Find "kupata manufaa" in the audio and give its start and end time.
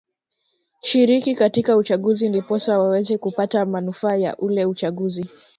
3.17-4.15